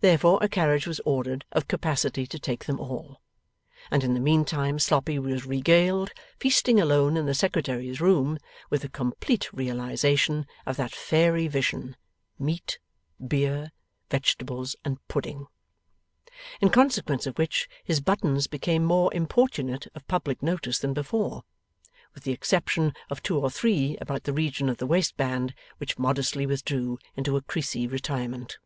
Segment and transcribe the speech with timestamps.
[0.00, 3.22] Therefore a carriage was ordered, of capacity to take them all,
[3.90, 8.36] and in the meantime Sloppy was regaled, feasting alone in the Secretary's room,
[8.68, 11.96] with a complete realization of that fairy vision
[12.38, 12.78] meat,
[13.26, 13.72] beer,
[14.10, 15.46] vegetables, and pudding.
[16.60, 21.44] In consequence of which his buttons became more importunate of public notice than before,
[22.12, 26.44] with the exception of two or three about the region of the waistband, which modestly
[26.44, 28.58] withdrew into a creasy retirement.